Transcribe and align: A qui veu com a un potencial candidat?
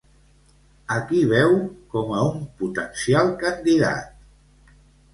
A 0.95 0.97
qui 1.11 1.19
veu 1.33 1.53
com 1.93 2.11
a 2.21 2.25
un 2.31 2.41
potencial 2.65 3.33
candidat? 3.47 4.79